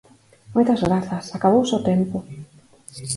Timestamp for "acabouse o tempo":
1.37-2.17